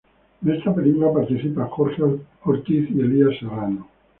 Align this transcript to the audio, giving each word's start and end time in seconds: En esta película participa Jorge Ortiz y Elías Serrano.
En 0.43 0.51
esta 0.55 0.73
película 0.73 1.13
participa 1.13 1.67
Jorge 1.71 2.01
Ortiz 2.45 2.89
y 2.89 3.01
Elías 3.01 3.37
Serrano. 3.39 3.87